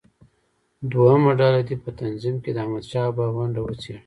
دویمه 0.91 1.31
ډله 1.39 1.61
دې 1.67 1.75
په 1.83 1.89
تنظیم 1.99 2.35
کې 2.43 2.51
د 2.53 2.57
احمدشاه 2.63 3.07
بابا 3.17 3.35
ونډه 3.41 3.59
وڅېړي. 3.63 3.99